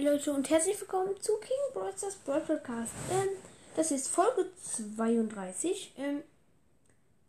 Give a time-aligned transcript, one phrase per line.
[0.00, 2.92] Hi Leute und herzlich willkommen zu King Brothers Broad Podcast.
[3.10, 3.28] Ähm,
[3.76, 4.46] das ist Folge
[4.86, 5.92] 32.
[5.98, 6.22] Ähm,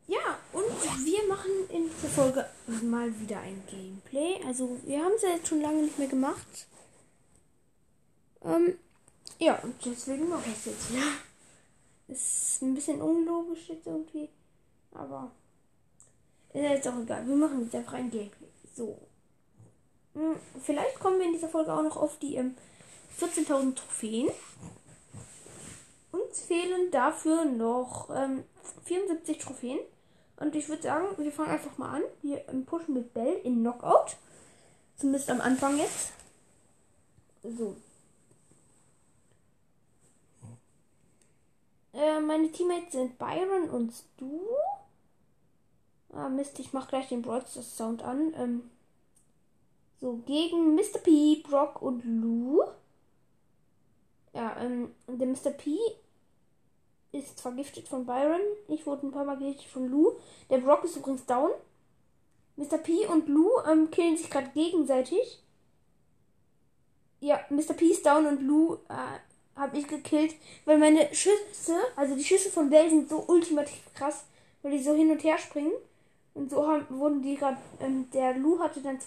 [0.08, 0.72] ja, und
[1.06, 2.46] wir machen in dieser Folge
[2.84, 4.42] mal wieder ein Gameplay.
[4.48, 6.68] Also, wir haben es ja jetzt schon lange nicht mehr gemacht.
[8.42, 8.78] Ähm,
[9.38, 11.08] ja, und deswegen mache ich es jetzt wieder.
[12.08, 14.30] Ist ein bisschen unlogisch jetzt irgendwie.
[14.94, 15.30] Aber
[16.54, 17.28] ist ja jetzt auch egal.
[17.28, 18.48] Wir machen jetzt einfach ein Gameplay.
[18.74, 18.98] So.
[20.14, 22.56] Hm, vielleicht kommen wir in dieser Folge auch noch auf die ähm,
[23.20, 24.30] 14.000 Trophäen.
[26.12, 28.44] Uns fehlen dafür noch ähm,
[28.86, 29.80] 74 Trophäen.
[30.38, 32.04] Und ich würde sagen, wir fangen einfach mal an.
[32.22, 34.18] Wir ähm, pushen mit Bell in Knockout.
[34.98, 36.12] Zumindest am Anfang jetzt.
[37.44, 37.76] So.
[41.94, 44.42] Äh, meine Teammates sind Byron und Stu.
[46.14, 48.34] Ah, Mist, ich mach gleich den Broadstars Sound an.
[48.36, 48.70] Ähm,
[50.02, 50.98] so, gegen Mr.
[51.04, 52.64] P, Brock und Lou.
[54.34, 55.52] Ja, ähm, der Mr.
[55.52, 55.78] P
[57.12, 58.42] ist vergiftet von Byron.
[58.68, 60.14] Ich wurde ein paar Mal vergiftet von Lou.
[60.50, 61.52] Der Brock ist übrigens down.
[62.56, 62.80] Mr.
[62.80, 65.44] P und Lou ähm, killen sich gerade gegenseitig.
[67.20, 67.74] Ja, Mr.
[67.74, 69.20] P ist down und Lou äh,
[69.56, 70.34] habe ich gekillt,
[70.66, 74.26] weil meine Schüsse, also die Schüsse von Bell sind so ultimativ krass,
[74.64, 75.74] weil die so hin und her springen.
[76.34, 79.00] Und so haben, wurden die gerade, ähm, der Lu hatte dann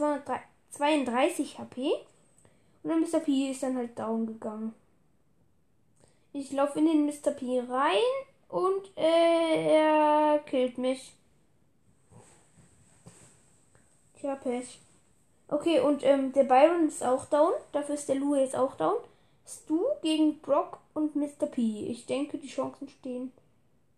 [0.74, 1.92] 232 HP.
[2.82, 3.20] Und dann Mr.
[3.20, 4.74] P ist dann halt down gegangen.
[6.32, 7.30] Ich laufe in den Mr.
[7.30, 7.96] P rein
[8.48, 11.14] und äh, er killt mich.
[14.18, 14.80] Tja, Pech.
[15.48, 17.52] Okay, und ähm, der Byron ist auch down.
[17.72, 18.96] Dafür ist der Lu jetzt auch down.
[19.46, 21.46] Stu gegen Brock und Mr.
[21.46, 21.86] P.
[21.86, 23.32] Ich denke, die Chancen stehen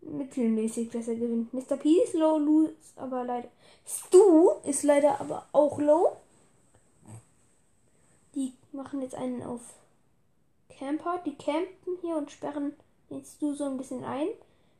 [0.01, 1.55] mittelmäßig, dass er gewinnt.
[1.55, 1.77] Mr.
[1.77, 3.49] P ist low, Lou ist aber leider.
[3.87, 6.17] Stu ist leider aber auch low.
[8.77, 9.63] Machen jetzt einen auf
[10.69, 11.23] Camper.
[11.25, 12.77] Die campen hier und sperren
[13.09, 14.29] den Stu so ein bisschen ein.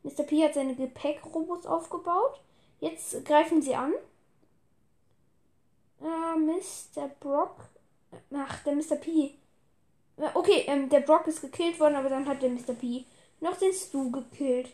[0.03, 0.23] Mr.
[0.25, 2.41] P hat seine Gepäckrobos aufgebaut.
[2.81, 3.95] Jetzt greifen sie an.
[6.03, 7.09] Äh, Mr.
[7.21, 7.57] Brock.
[8.35, 8.97] Ach, der Mr.
[8.97, 9.35] P.
[10.35, 12.75] Okay, ähm, der Brock ist gekillt worden, aber dann hat der Mr.
[12.75, 13.05] P
[13.41, 14.69] noch den Stu gekillt.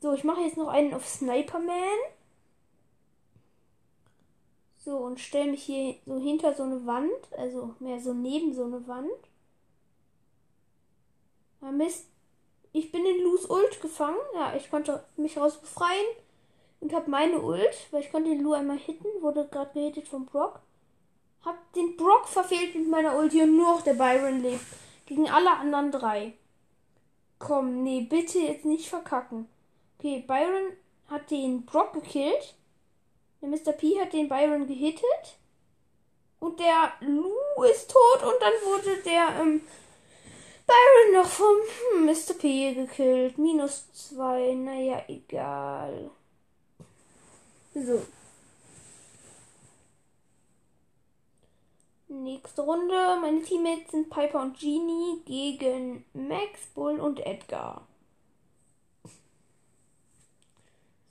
[0.00, 1.98] So, ich mache jetzt noch einen auf Sniperman.
[4.84, 7.32] So, und stelle mich hier so hinter so eine Wand.
[7.36, 9.10] Also mehr so neben so eine Wand.
[11.60, 12.08] Ja, Mist.
[12.72, 14.18] Ich bin in Lus Ult gefangen.
[14.34, 16.06] Ja, ich konnte mich raus befreien.
[16.80, 19.06] Und habe meine Ult, weil ich konnte den Lu einmal hitten.
[19.20, 20.60] Wurde gerade gehittet vom Brock.
[21.44, 24.64] Hab den Brock verfehlt mit meiner Ulti und nur noch der Byron lebt.
[25.06, 26.32] Gegen alle anderen drei.
[27.38, 29.48] Komm, nee, bitte jetzt nicht verkacken.
[29.98, 30.72] Okay, Byron
[31.08, 32.54] hat den Brock gekillt.
[33.42, 33.72] Der Mr.
[33.72, 35.36] P hat den Byron gehittet.
[36.38, 39.60] Und der Lou ist tot und dann wurde der ähm,
[40.66, 42.34] Byron noch vom Mr.
[42.38, 43.38] P gekillt.
[43.38, 44.54] Minus zwei.
[44.54, 46.10] Naja, egal.
[47.74, 48.02] So.
[52.08, 53.18] Nächste Runde.
[53.20, 57.86] Meine Teammates sind Piper und Genie gegen Max, Bull und Edgar.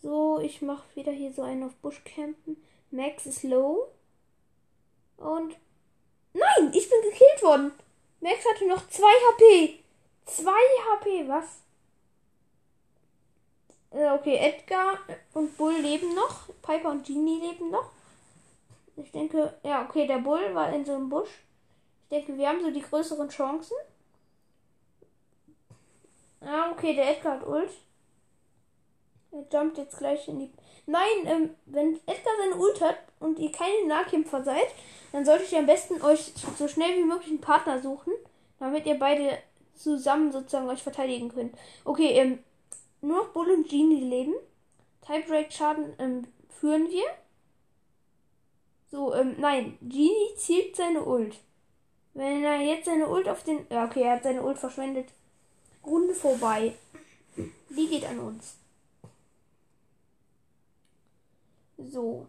[0.01, 2.57] So, ich mache wieder hier so einen auf Buschcampen.
[2.89, 3.88] Max ist low.
[5.17, 5.56] Und.
[6.34, 7.72] Nein, ich bin gekillt worden.
[8.19, 9.79] Max hatte noch 2 HP.
[10.25, 11.62] 2 HP, was?
[13.91, 15.00] Äh, okay, Edgar
[15.34, 16.47] und Bull leben noch.
[16.62, 17.91] Piper und Genie leben noch.
[18.95, 21.29] Ich denke, ja, okay, der Bull war in so einem Busch.
[22.03, 23.75] Ich denke, wir haben so die größeren Chancen.
[26.41, 27.72] Ah, okay, der Edgar hat Ult.
[29.31, 30.52] Er jumpt jetzt gleich in die.
[30.86, 34.68] Nein, ähm, wenn Edgar seine Ult hat und ihr keine Nahkämpfer seid,
[35.12, 38.14] dann solltet ihr am besten euch so schnell wie möglich einen Partner suchen,
[38.59, 39.38] damit ihr beide
[39.75, 41.56] zusammen sozusagen euch verteidigen könnt.
[41.86, 42.40] Okay, ähm,
[43.02, 44.34] nur noch Bull und Genie leben.
[45.06, 47.06] Tiebreak-Schaden ähm, führen wir.
[48.92, 51.38] So, ähm, nein, Genie zielt seine Ult.
[52.13, 53.66] Wenn er jetzt seine Ult auf den.
[53.69, 55.07] Ja, okay, er hat seine Ult verschwendet.
[55.86, 56.74] Runde vorbei.
[57.69, 58.61] Die geht an uns.
[61.89, 62.28] So.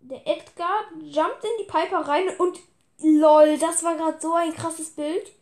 [0.00, 2.58] Der Edgar jumpt in die Piper rein und
[3.00, 5.32] lol, das war gerade so ein krasses Bild.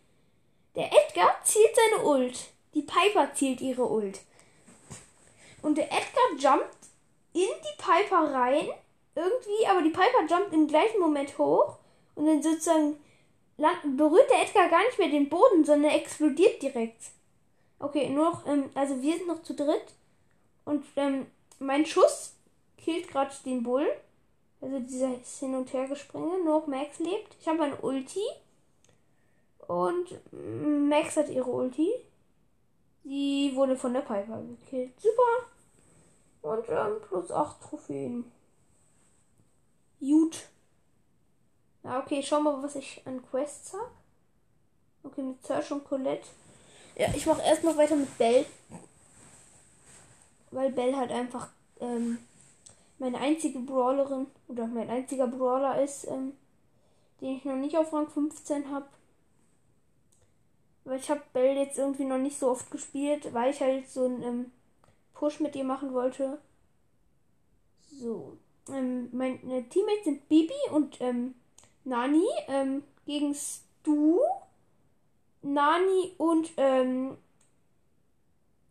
[0.75, 2.49] Der Edgar zielt seine Ult.
[2.75, 4.21] Die Piper zielt ihre Ult.
[5.63, 6.77] Und der Edgar jumpt
[7.33, 8.69] in die Piper rein.
[9.15, 11.79] Irgendwie, aber die Piper jumpt im gleichen Moment hoch.
[12.15, 12.99] Und dann sozusagen
[13.97, 17.03] berührt der Edgar gar nicht mehr den Boden, sondern explodiert direkt.
[17.79, 19.95] Okay, nur noch, ähm, also wir sind noch zu dritt.
[20.67, 21.27] Und ähm,
[21.59, 22.35] mein Schuss
[22.77, 23.89] killt gerade den Bull.
[24.61, 26.45] Also dieses Hin- und Hergespringe.
[26.45, 27.35] Nur auch Max lebt.
[27.41, 28.25] Ich habe ein Ulti.
[29.67, 31.91] Und Max hat ihre Ulti.
[33.05, 34.93] Sie wurde von der Piper gekillt.
[35.01, 35.47] Super.
[36.43, 38.31] Und ähm, plus 8 Trophäen.
[40.01, 40.49] Gut.
[41.85, 43.91] Ja, okay, schau mal, was ich an Quests habe.
[45.05, 46.27] Okay, mit Search und Colette.
[46.97, 48.45] Ja, ich mache erstmal weiter mit Bell.
[50.57, 51.51] Weil Bell halt einfach
[51.81, 52.17] ähm,
[52.99, 56.33] meine einzige Brawlerin oder mein einziger Brawler ist, ähm,
[57.21, 58.87] den ich noch nicht auf Rang 15 habe.
[60.85, 64.07] Weil ich habe Bell jetzt irgendwie noch nicht so oft gespielt, weil ich halt so
[64.07, 64.53] einen ähm,
[65.13, 66.39] Push mit ihr machen wollte.
[67.91, 68.39] So.
[68.71, 71.35] Ähm, meine Teammates sind Bibi und ähm,
[71.85, 74.21] Nani ähm, gegen Stu,
[75.43, 77.19] Nani und ähm,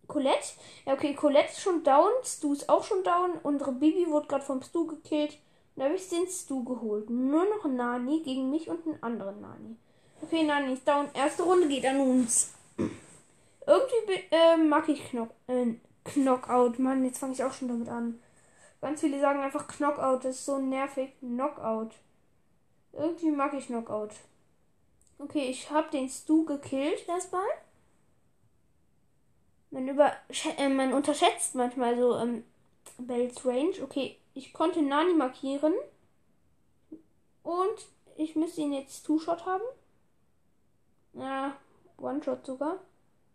[0.07, 0.54] Colette.
[0.86, 3.31] Ja, okay, Colette ist schon down, Stu ist auch schon down.
[3.44, 5.38] Unsere Bibi wurde gerade vom Stu gekillt.
[5.75, 7.10] Da habe ich den Stu geholt.
[7.10, 9.75] Nur noch Nani gegen mich und einen anderen Nani.
[10.22, 11.07] Okay, Nani ist down.
[11.13, 12.54] Erste Runde geht an uns.
[13.68, 15.74] Irgendwie äh, mag ich Knock, äh,
[16.06, 16.80] Knockout.
[16.80, 18.22] Mann, jetzt fange ich auch schon damit an.
[18.81, 20.24] Ganz viele sagen einfach Knockout.
[20.24, 21.13] Das ist so nervig.
[21.19, 21.96] Knockout.
[22.94, 24.12] Irgendwie mag ich Knockout.
[25.18, 27.48] Okay, ich habe den Stu gekillt erstmal.
[29.75, 30.13] Man, über,
[30.57, 32.45] äh, man unterschätzt manchmal so ähm,
[32.98, 33.74] Bells Range.
[33.83, 35.74] Okay, ich konnte Nani markieren.
[37.44, 37.86] Und
[38.16, 39.66] ich müsste ihn jetzt Two-Shot haben.
[41.12, 41.57] Ja,
[41.98, 42.80] One-Shot sogar.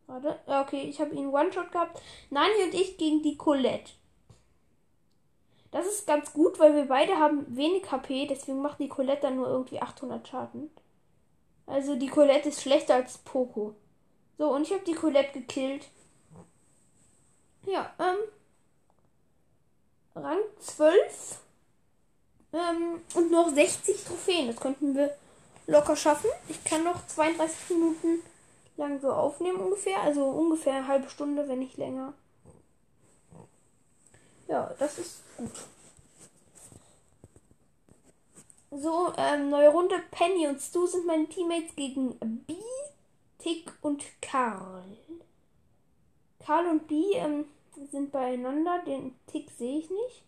[0.07, 0.41] Warte.
[0.47, 2.01] Ja, okay, ich habe ihn One-Shot gehabt.
[2.31, 3.93] Nani und ich gegen die Colette.
[5.71, 8.27] Das ist ganz gut, weil wir beide haben wenig HP.
[8.27, 10.71] Deswegen macht die Colette dann nur irgendwie 800 Schaden.
[11.67, 13.75] Also die Colette ist schlechter als Poco.
[14.39, 15.85] So, und ich habe die Colette gekillt.
[17.67, 18.17] Ja, ähm.
[20.15, 21.39] Rang 12.
[22.53, 24.49] Ähm, und noch 60 Trophäen.
[24.49, 25.17] Das könnten wir
[25.67, 26.31] locker schaffen.
[26.49, 28.23] Ich kann noch 32 Minuten
[28.77, 30.01] lang so aufnehmen ungefähr.
[30.01, 32.15] Also ungefähr eine halbe Stunde, wenn nicht länger.
[34.49, 35.53] Ja, das ist gut.
[38.73, 39.97] So, ähm, neue Runde.
[40.11, 42.55] Penny und Stu sind meine Teammates gegen B,
[43.39, 44.85] Tick und Karl.
[46.45, 47.47] Karl und B ähm,
[47.91, 48.83] sind beieinander.
[48.87, 50.25] Den Tick sehe ich nicht.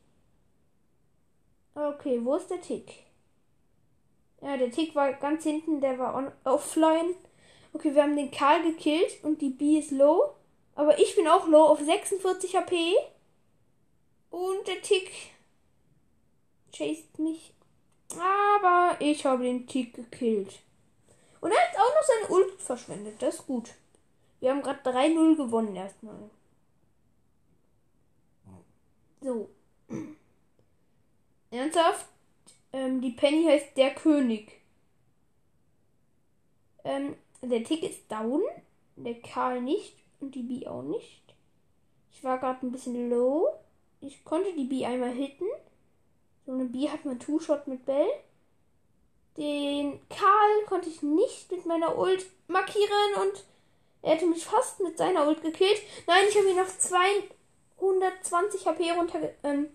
[1.75, 3.06] Okay, wo ist der Tick?
[4.43, 7.14] Ja, der Tick war ganz hinten, der war on, offline.
[7.73, 10.35] Okay, wir haben den Karl gekillt und die B ist low.
[10.75, 12.94] Aber ich bin auch low auf 46 HP.
[14.31, 15.11] Und der Tick
[16.73, 17.55] chased mich.
[18.19, 20.61] Aber ich habe den Tick gekillt.
[21.41, 23.20] Und er hat auch noch seine Ult verschwendet.
[23.20, 23.70] Das ist gut.
[24.43, 26.29] Wir haben gerade 3-0 gewonnen erstmal.
[29.21, 29.49] So.
[31.53, 32.06] Ernsthaft?
[32.73, 34.61] Ähm, die Penny heißt der König.
[36.83, 38.43] Ähm, der Tick ist down.
[38.97, 40.03] Der Karl nicht.
[40.19, 41.23] Und die B auch nicht.
[42.11, 43.47] Ich war gerade ein bisschen low.
[44.00, 45.47] Ich konnte die B einmal hitten.
[46.47, 48.09] So eine B hat man Two-Shot mit Bell.
[49.37, 53.44] Den Karl konnte ich nicht mit meiner Ult markieren und
[54.02, 55.81] er hätte mich fast mit seiner Ult gekillt.
[56.06, 59.37] Nein, ich habe ihn noch 220 HP runtergebracht.
[59.44, 59.69] Ähm,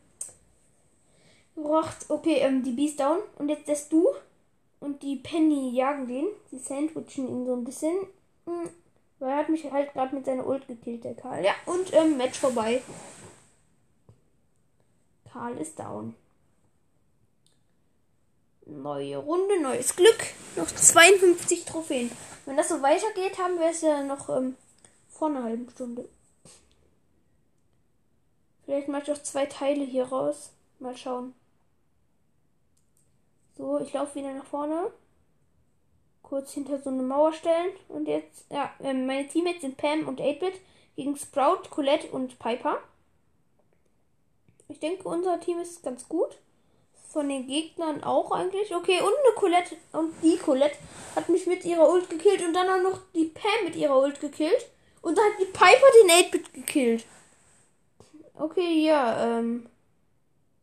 [2.10, 3.20] okay, ähm, die B ist down.
[3.38, 4.10] Und jetzt lässt du
[4.80, 6.28] und die Penny jagen den.
[6.52, 7.96] Sie sandwichen ihn so ein bisschen.
[8.46, 8.70] Hm,
[9.20, 11.44] weil er hat mich halt gerade mit seiner Ult gekillt, der Karl.
[11.44, 12.84] Ja, und ähm, Match vorbei.
[15.32, 16.14] Karl ist down.
[18.78, 20.24] Neue Runde, neues Glück.
[20.56, 22.12] Noch 52 Trophäen.
[22.46, 24.56] Wenn das so weitergeht, haben wir es ja noch ähm,
[25.10, 26.08] vor einer halben Stunde.
[28.64, 30.52] Vielleicht mache ich auch zwei Teile hier raus.
[30.78, 31.34] Mal schauen.
[33.58, 34.92] So, ich laufe wieder nach vorne.
[36.22, 37.72] Kurz hinter so eine Mauer stellen.
[37.88, 40.62] Und jetzt, ja, ähm, meine Teammates sind Pam und 8-Bit
[40.96, 42.78] gegen Sprout, Colette und Piper.
[44.68, 46.38] Ich denke, unser Team ist ganz gut
[47.18, 48.76] von den Gegnern auch eigentlich.
[48.76, 49.76] Okay, und eine Colette.
[49.92, 50.78] Und die Colette
[51.16, 52.44] hat mich mit ihrer Ult gekillt.
[52.44, 54.68] Und dann auch noch die Pam mit ihrer Ult gekillt.
[55.02, 57.06] Und dann hat die Piper den 8-Bit gekillt.
[58.36, 59.68] Okay, ja, ähm.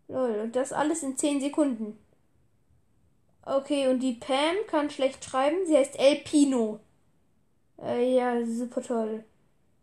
[0.06, 1.98] Lol, und das alles in 10 Sekunden.
[3.44, 5.66] Okay, und die Pam kann schlecht schreiben.
[5.66, 6.78] Sie heißt El Pino.
[7.82, 9.24] Äh, ja, super toll.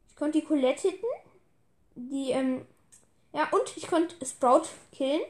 [0.08, 1.08] Ich konnte die Colette hitten.
[1.96, 2.66] Die, ähm.
[3.34, 5.22] Ja, und ich konnte Sprout killen.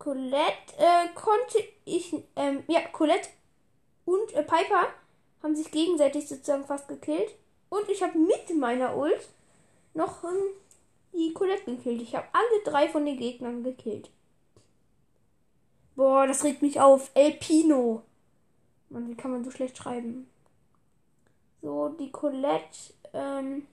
[0.00, 3.28] Colette äh, konnte ich, ähm, ja, Colette
[4.06, 4.86] und äh, Piper
[5.42, 7.34] haben sich gegenseitig sozusagen fast gekillt.
[7.68, 9.28] Und ich habe mit meiner Ult
[9.92, 10.54] noch ähm,
[11.12, 12.00] die Colette gekillt.
[12.00, 14.10] Ich habe alle drei von den Gegnern gekillt.
[15.96, 17.10] Boah, das regt mich auf.
[17.12, 18.02] El Pino.
[18.88, 20.30] Mann, wie kann man so schlecht schreiben?
[21.60, 22.94] So, die Colette.
[23.12, 23.66] Ähm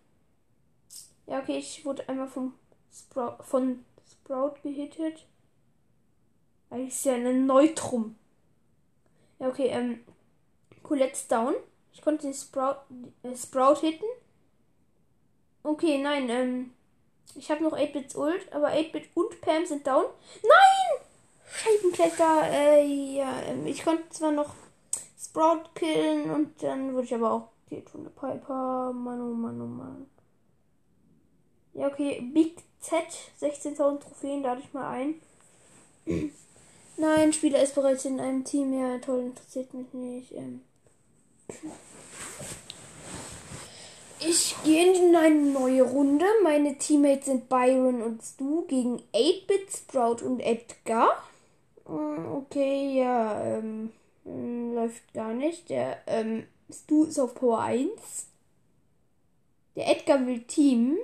[1.25, 2.53] ja, okay, ich wurde einmal vom
[2.93, 5.25] Sprout, von Sprout gehittet.
[6.69, 8.15] Weil ist ja ein Neutrum.
[9.39, 10.03] Ja, okay, ähm.
[10.83, 11.53] Colette's down.
[11.91, 12.77] Ich konnte den Sprout,
[13.23, 14.05] äh, Sprout hitten.
[15.63, 16.73] Okay, nein, ähm.
[17.35, 20.05] Ich habe noch 8-Bits Ult, aber 8-Bit und Pam sind down.
[20.41, 21.07] Nein!
[21.49, 24.53] Scheibenkletter, äh, ja, ähm, ich konnte zwar noch
[25.19, 28.91] Sprout killen und dann wurde ich aber auch gekillt von der Piper.
[28.93, 30.07] Mann, oh Mann, oh Mann.
[31.73, 33.03] Ja, okay, Big Z,
[33.41, 35.21] 16.000 Trophäen, lade ich mal ein.
[36.97, 38.73] Nein, Spieler ist bereits in einem Team.
[38.73, 40.31] Ja, toll, interessiert mich nicht.
[40.33, 40.61] Ähm
[44.19, 46.25] ich gehe in eine neue Runde.
[46.43, 51.23] Meine Teammates sind Byron und Stu gegen 8-Bit, Sprout und Edgar.
[51.85, 53.91] Hm, okay, ja, ähm,
[54.25, 55.69] hm, läuft gar nicht.
[55.69, 57.91] Der ähm, Stu ist auf Power 1.
[59.75, 60.97] Der Edgar will Team.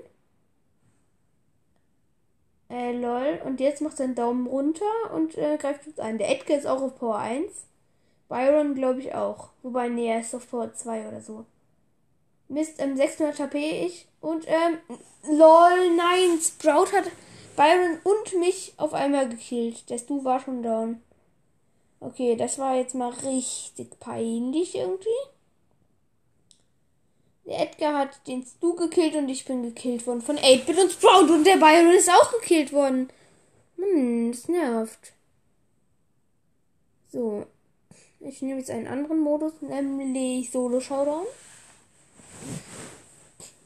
[2.73, 3.39] Äh, lol.
[3.45, 6.17] Und jetzt macht er einen Daumen runter und äh, greift uns an.
[6.17, 7.51] Der Edgar ist auch auf Power 1.
[8.29, 9.49] Byron glaube ich auch.
[9.61, 11.45] Wobei, nee, er ist auf Power 2 oder so.
[12.47, 14.07] Mist, ähm, 600 HP ich.
[14.21, 14.79] Und, ähm,
[15.29, 17.11] lol, nein, Sprout hat
[17.55, 19.87] Byron und mich auf einmal gekillt.
[19.91, 20.99] Der Stu war schon down.
[21.99, 25.09] Okay, das war jetzt mal richtig peinlich irgendwie.
[27.45, 31.43] Edgar hat den Stu gekillt und ich bin gekillt worden von 8-Bit und Sprout und
[31.43, 33.09] der Byron ist auch gekillt worden.
[33.77, 35.13] Hm, das nervt.
[37.12, 37.45] So.
[38.19, 41.25] Ich nehme jetzt einen anderen Modus, nämlich Solo Showdown.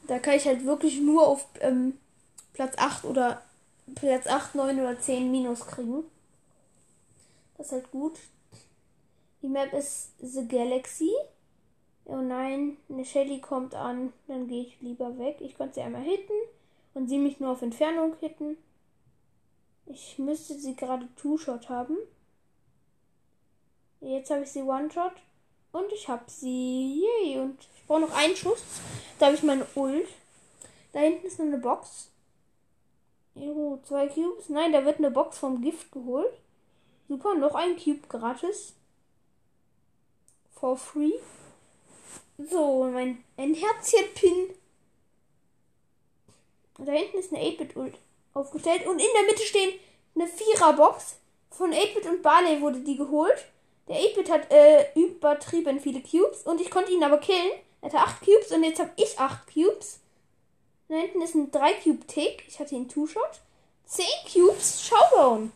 [0.07, 1.99] Da kann ich halt wirklich nur auf ähm,
[2.53, 3.43] Platz 8 oder
[3.93, 6.03] Platz 8, 9 oder 10 Minus kriegen.
[7.57, 8.13] Das ist halt gut.
[9.41, 11.11] Die Map ist The Galaxy.
[12.09, 14.13] Oh nein, eine Shelly kommt an.
[14.27, 15.37] Dann gehe ich lieber weg.
[15.41, 16.33] Ich konnte sie einmal hitten
[16.93, 18.57] und sie mich nur auf Entfernung hitten.
[19.85, 21.97] Ich müsste sie gerade Two-Shot haben.
[23.99, 25.13] Jetzt habe ich sie One-Shot.
[25.73, 27.03] Und ich habe sie.
[27.03, 27.39] Yay.
[27.39, 28.63] Und ich brauche noch einen Schuss.
[29.19, 30.07] Da habe ich meine Ult.
[30.93, 32.09] Da hinten ist noch eine Box.
[33.35, 34.47] Oh, zwei Cubes.
[34.47, 36.33] Nein, da wird eine Box vom Gift geholt.
[37.09, 38.73] Super, noch ein Cube gratis.
[40.53, 41.13] For free.
[42.37, 44.53] So, mein ein Herzchen-Pin.
[46.77, 47.95] Da hinten ist eine 8-Bit-Ult
[48.33, 48.85] aufgestellt.
[48.85, 49.79] Und in der Mitte stehen
[50.15, 51.15] eine Vierer-Box.
[51.49, 53.45] Von 8-Bit und Barley wurde die geholt.
[53.87, 56.43] Der 8-Bit hat äh, übertrieben viele Cubes.
[56.43, 57.51] Und ich konnte ihn aber killen.
[57.81, 59.99] Er hatte 8 Cubes und jetzt habe ich 8 Cubes.
[60.89, 62.43] Da hinten ist ein 3-Cube-Tick.
[62.47, 63.41] Ich hatte ihn Two-Shot.
[63.87, 64.87] 10 Cubes.
[64.87, 65.51] Showdown.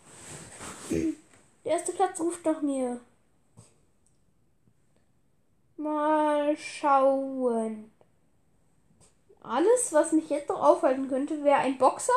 [0.89, 2.99] Der erste Platz ruft nach mir.
[5.81, 7.91] Mal schauen.
[9.41, 12.13] Alles, was mich jetzt noch aufhalten könnte, wäre ein Boxer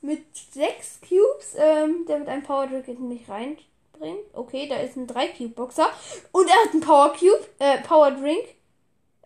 [0.00, 4.24] mit sechs Cubes, ähm, der mit einem Power Drink in mich reinbringt.
[4.32, 5.88] Okay, da ist ein 3 Cube Boxer.
[6.32, 8.46] Und er hat einen Power Cube, äh, Power Drink.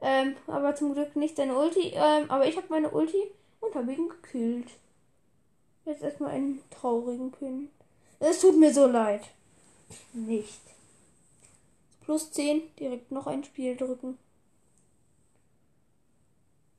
[0.00, 1.92] Ähm, aber zum Glück nicht seine Ulti.
[1.94, 3.30] Ähm, aber ich habe meine Ulti
[3.61, 4.68] und habe ihn gekillt.
[5.85, 7.70] Jetzt erstmal einen traurigen Pin.
[8.20, 9.23] Es tut mir so leid.
[10.12, 10.61] Nicht.
[12.08, 12.62] Plus 10.
[12.76, 14.16] Direkt noch ein Spiel drücken.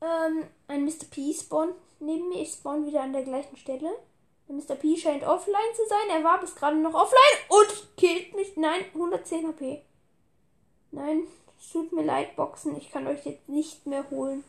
[0.00, 1.04] Ähm, ein Mr.
[1.08, 2.42] P spawnt neben mir.
[2.42, 3.90] Ich spawn wieder an der gleichen Stelle.
[4.48, 4.74] Mr.
[4.74, 6.18] P scheint offline zu sein.
[6.18, 8.56] Er war bis gerade noch offline und killt mich.
[8.56, 9.82] Nein, 110 HP.
[10.90, 11.28] Nein,
[11.60, 12.76] es tut mir leid, Boxen.
[12.76, 14.42] Ich kann euch jetzt nicht mehr holen.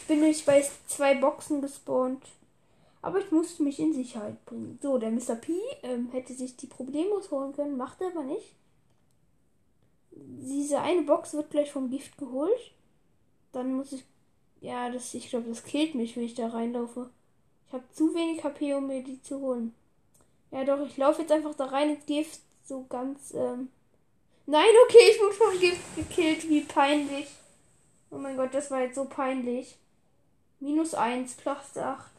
[0.00, 2.24] Ich bin nämlich bei zwei Boxen gespawnt.
[3.02, 4.78] Aber ich musste mich in Sicherheit bringen.
[4.80, 5.34] So, der Mr.
[5.34, 8.54] P ähm, hätte sich die Problemos holen können, macht er aber nicht
[10.16, 12.72] diese eine Box wird gleich vom Gift geholt.
[13.52, 14.04] Dann muss ich.
[14.60, 17.10] Ja, das, ich glaube, das killt mich, wenn ich da reinlaufe.
[17.66, 19.74] Ich habe zu wenig HP, um mir die zu holen.
[20.50, 22.40] Ja, doch, ich laufe jetzt einfach da rein ins Gift.
[22.64, 23.34] So ganz.
[23.34, 23.68] Ähm
[24.46, 26.48] Nein, okay, ich wurde vom Gift gekillt.
[26.48, 27.28] Wie peinlich.
[28.10, 29.76] Oh mein Gott, das war jetzt so peinlich.
[30.60, 32.10] Minus 1, Platz 8.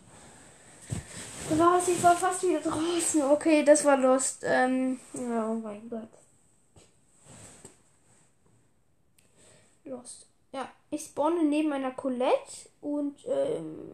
[1.49, 1.87] Was?
[1.87, 3.23] Ich war fast wieder draußen.
[3.23, 4.43] Okay, das war Lost.
[4.43, 6.09] Ähm, oh mein Gott.
[9.87, 10.27] Lost.
[10.51, 13.91] Ja, ich spawne neben einer Colette und ähm,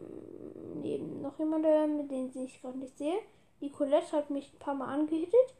[0.82, 3.18] neben noch jemandem, mit dem ich gerade nicht sehe.
[3.60, 5.54] Die Colette hat mich ein paar Mal angehittet.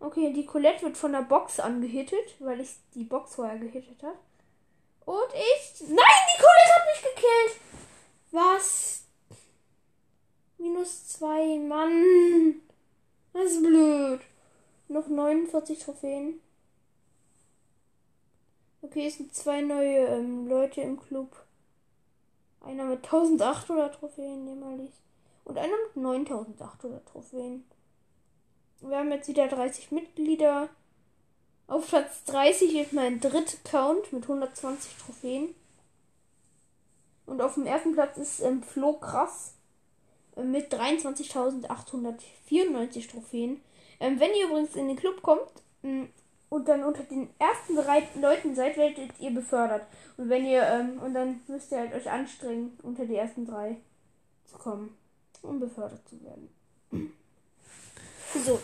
[0.00, 4.18] Okay, die Colette wird von der Box angehittet, weil ich die Box vorher gehittet habe.
[5.04, 5.80] Und ich.
[5.80, 7.60] Nein, die Colette hat mich gekillt!
[8.32, 9.04] Was?
[10.58, 12.62] Minus zwei, Mann.
[13.32, 14.20] Das ist blöd.
[14.88, 16.40] Noch 49 Trophäen.
[18.82, 21.44] Okay, es sind zwei neue ähm, Leute im Club.
[22.62, 24.92] Einer mit 1800 Trophäen, nämlich.
[25.44, 27.64] Und einer mit 9800 Trophäen.
[28.80, 30.70] Wir haben jetzt wieder 30 Mitglieder.
[31.66, 35.54] Auf Platz 30 ist mein dritter Count mit 120 Trophäen.
[37.26, 39.52] Und auf dem ersten Platz ist ähm, Flo Krass
[40.36, 43.60] äh, mit 23.894 Trophäen.
[44.00, 46.04] Ähm, wenn ihr übrigens in den Club kommt mm,
[46.50, 49.86] und dann unter den ersten drei Leuten seid, werdet ihr befördert.
[50.16, 53.76] Und wenn ihr, ähm, und dann müsst ihr halt euch anstrengen, unter die ersten drei
[54.44, 54.94] zu kommen,
[55.42, 56.50] um befördert zu werden.
[58.44, 58.60] So.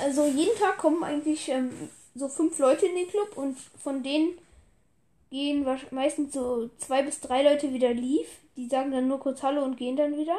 [0.00, 1.70] Also jeden Tag kommen eigentlich ähm,
[2.16, 4.38] so fünf Leute in den Club und von denen
[5.30, 8.26] gehen meistens so zwei bis drei Leute wieder lief.
[8.56, 10.36] Die sagen dann nur kurz Hallo und gehen dann wieder.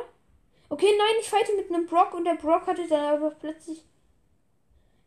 [0.68, 3.82] Okay, nein, ich fighte mit einem Brock und der Brock hatte dann aber plötzlich.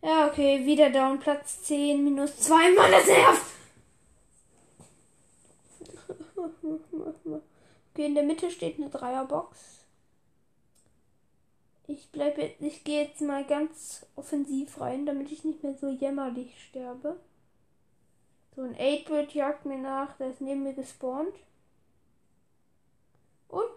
[0.05, 2.75] Ja, okay, wieder down, Platz 10, minus 2.
[2.75, 3.43] Mann, das nervt!
[7.95, 9.87] Okay, in der Mitte steht eine Dreierbox.
[11.87, 16.63] Ich bleibe, ich gehe jetzt mal ganz offensiv rein, damit ich nicht mehr so jämmerlich
[16.69, 17.19] sterbe.
[18.55, 21.35] So ein 8-Bit jagt mir nach, der ist neben mir gespawnt.
[23.49, 23.73] Und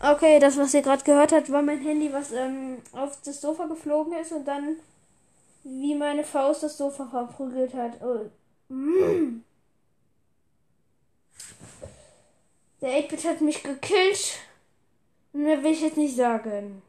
[0.00, 3.66] Okay, das, was ihr gerade gehört habt, war mein Handy, was ähm, auf das Sofa
[3.66, 4.76] geflogen ist und dann
[5.64, 8.00] wie meine Faust das Sofa verprügelt hat.
[8.02, 8.30] Oh.
[8.72, 9.42] Mm.
[12.80, 14.38] Der 8-Bit hat mich gekillt.
[15.32, 16.82] Mehr will ich jetzt nicht sagen.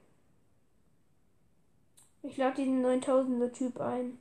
[2.21, 4.19] Ich lade diesen 9000er Typ ein.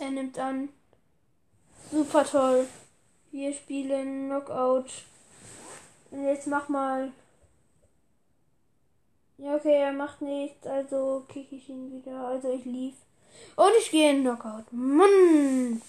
[0.00, 0.70] Er nimmt an.
[1.90, 2.66] Super toll.
[3.30, 4.90] Wir spielen Knockout.
[6.10, 7.12] Jetzt mach mal.
[9.38, 12.26] Ja, okay, er macht nichts, also kick ich ihn wieder.
[12.26, 12.94] Also ich lief.
[13.56, 14.72] Und ich gehe in Knockout.
[14.72, 15.80] Mann!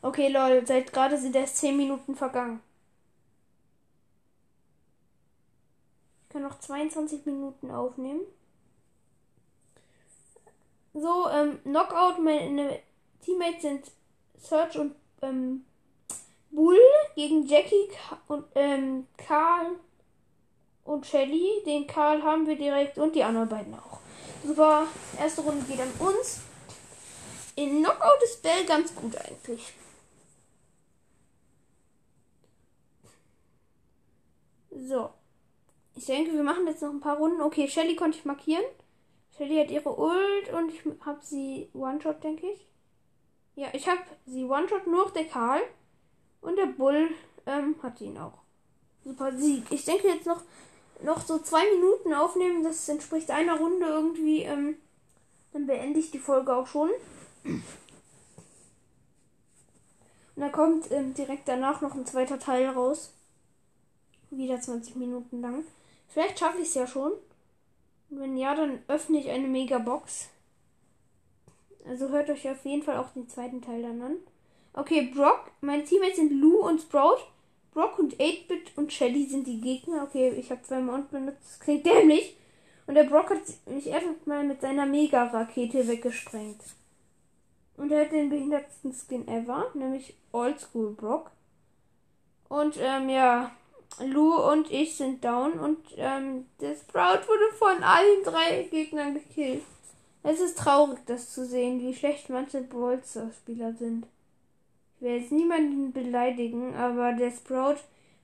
[0.00, 2.60] Okay, lol, seit gerade sind erst 10 Minuten vergangen.
[6.24, 8.22] Ich kann noch 22 Minuten aufnehmen.
[10.94, 12.80] So, ähm, Knockout, meine
[13.22, 13.90] Teammates sind
[14.38, 15.64] Search und ähm,
[16.52, 16.78] Bull
[17.14, 17.88] gegen Jackie
[18.28, 19.76] und ähm, Karl
[20.84, 21.62] und Shelly.
[21.66, 24.00] Den Karl haben wir direkt und die anderen beiden auch.
[24.44, 24.86] Super.
[25.18, 26.40] Erste Runde geht an uns.
[27.56, 29.72] In Knockout ist Bell ganz gut eigentlich.
[34.70, 35.10] So.
[35.94, 37.42] Ich denke, wir machen jetzt noch ein paar Runden.
[37.42, 38.64] Okay, Shelly konnte ich markieren.
[39.36, 42.66] Shelly hat ihre Ult und ich habe sie One-Shot, denke ich.
[43.54, 45.60] Ja, ich habe sie One-Shot, nur der Karl.
[46.42, 47.08] Und der Bull
[47.46, 48.38] ähm, hat ihn auch.
[49.04, 49.64] Super Sieg.
[49.70, 50.42] Ich denke jetzt noch,
[51.02, 52.62] noch so zwei Minuten aufnehmen.
[52.62, 54.42] Das entspricht einer Runde irgendwie.
[54.42, 54.76] Ähm,
[55.52, 56.90] dann beende ich die Folge auch schon.
[57.44, 57.62] Und
[60.36, 63.12] dann kommt ähm, direkt danach noch ein zweiter Teil raus.
[64.30, 65.64] Wieder 20 Minuten lang.
[66.08, 67.12] Vielleicht schaffe ich es ja schon.
[68.10, 70.28] Und wenn ja, dann öffne ich eine Mega-Box.
[71.86, 74.16] Also hört euch auf jeden Fall auch den zweiten Teil dann an.
[74.74, 75.50] Okay, Brock.
[75.60, 77.18] Meine Teammates sind Lou und Sprout.
[77.72, 80.02] Brock und 8-Bit und Shelly sind die Gegner.
[80.02, 81.40] Okay, ich habe zwei Mount benutzt.
[81.42, 82.36] Das klingt dämlich.
[82.86, 86.60] Und der Brock hat mich erstmal mit seiner Mega-Rakete weggesprengt.
[87.76, 91.30] Und er hat den behindertsten Skin ever, nämlich Oldschool Brock.
[92.48, 93.50] Und ähm, ja,
[94.00, 99.62] Lou und ich sind down und ähm, der Sprout wurde von allen drei Gegnern gekillt.
[100.22, 104.06] Es ist traurig, das zu sehen, wie schlecht manche Bolster-Spieler sind.
[105.02, 107.78] Will jetzt niemanden beleidigen, aber der Sprout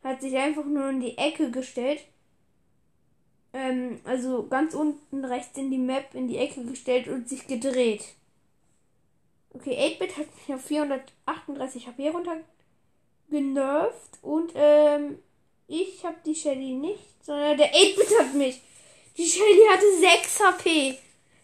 [0.05, 2.05] hat sich einfach nur in die Ecke gestellt.
[3.53, 8.05] Ähm, also ganz unten rechts in die Map in die Ecke gestellt und sich gedreht.
[9.53, 12.37] Okay, 8-Bit hat mich auf 438 HP runter
[13.29, 15.19] genervt und ähm,
[15.67, 18.63] ich habe die Shelly nicht, sondern der 8-Bit hat mich.
[19.17, 20.97] Die Shelly hatte 6 HP.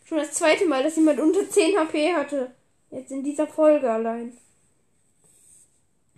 [0.04, 2.52] Schon das zweite Mal, dass jemand unter 10 HP hatte.
[2.92, 4.38] Jetzt in dieser Folge allein.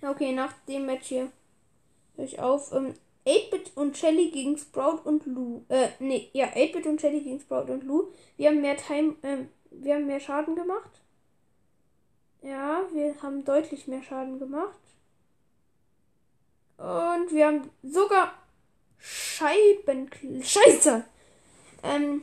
[0.02, 1.30] Okay, nach dem Match hier
[2.16, 2.72] höre ich auf.
[2.72, 2.94] Ähm,
[3.26, 5.64] 8-Bit und Shelly gegen Sprout und Lou.
[5.68, 8.08] Äh, nee, ja, 8-Bit und Shelly gegen Sprout und Lou.
[8.36, 10.90] Wir haben mehr Time, ähm, wir haben mehr Schaden gemacht.
[12.42, 14.78] Ja, wir haben deutlich mehr Schaden gemacht.
[16.76, 18.34] Und wir haben sogar
[18.98, 20.10] Scheiben.
[20.42, 21.04] Scheiße!
[21.82, 22.22] Ähm,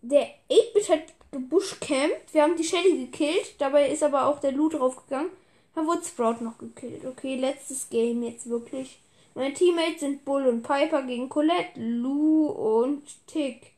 [0.00, 2.32] der 8-Bit hat gebushcampt.
[2.32, 3.60] Wir haben die Shelly gekillt.
[3.60, 5.30] Dabei ist aber auch der Lou draufgegangen.
[5.74, 7.04] Da wurde Sprout noch gekillt.
[7.04, 9.00] Okay, letztes Game jetzt wirklich.
[9.34, 13.72] Meine Teammates sind Bull und Piper gegen Colette, Lou und Tick.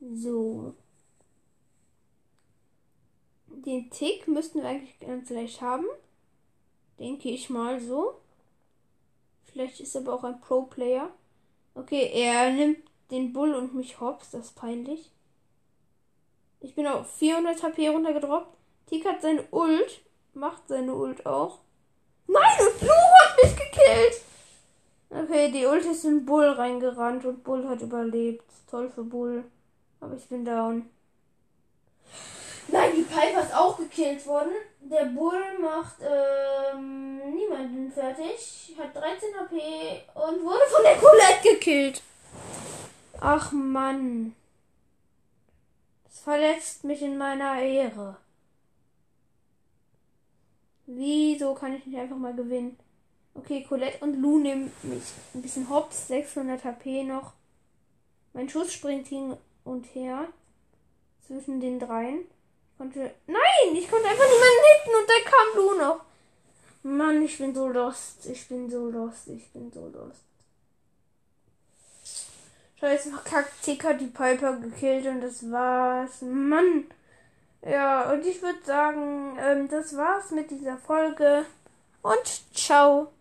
[0.00, 0.74] So.
[3.46, 5.86] Den Tick müssten wir eigentlich ganz leicht haben.
[6.98, 8.20] Denke ich mal so.
[9.44, 11.10] Vielleicht ist er aber auch ein Pro-Player.
[11.74, 12.78] Okay, er nimmt
[13.10, 14.32] den Bull und mich hops.
[14.32, 15.10] Das ist peinlich.
[16.60, 18.56] Ich bin auf 400 HP runtergedroppt.
[18.86, 20.00] Tick hat seine Ult.
[20.34, 21.58] Macht seine Ult auch.
[22.26, 24.22] Nein, und Blue hat mich gekillt.
[25.10, 28.44] Okay, die Ult ist in Bull reingerannt und Bull hat überlebt.
[28.70, 29.44] Toll für Bull.
[30.00, 30.88] Aber ich bin down.
[32.68, 34.52] Nein, die Piper ist auch gekillt worden.
[34.80, 38.74] Der Bull macht ähm, niemanden fertig.
[38.78, 42.02] Hat 13 HP und wurde von der Colette gekillt.
[43.20, 44.34] Ach Mann.
[46.04, 48.16] Das verletzt mich in meiner Ehre.
[50.86, 52.78] Wieso kann ich nicht einfach mal gewinnen?
[53.34, 55.02] Okay, Colette und Lou nehmen mich
[55.34, 56.08] ein bisschen hops.
[56.08, 57.32] 600 HP noch.
[58.32, 60.28] Mein Schuss springt hin und her.
[61.26, 62.24] Zwischen den dreien.
[62.76, 63.14] Konnte.
[63.26, 63.74] Nein!
[63.74, 66.04] Ich konnte einfach niemanden hitten und da kam Lou noch.
[66.82, 68.26] Mann, ich bin so lost.
[68.26, 69.28] Ich bin so lost.
[69.28, 70.20] Ich bin so lost.
[72.80, 73.62] Scheiße, verkackt.
[73.62, 76.22] Tick hat die Piper gekillt und das war's.
[76.22, 76.86] Mann.
[77.64, 81.44] Ja, und ich würde sagen, ähm, das war's mit dieser Folge.
[82.02, 83.12] Und ciao.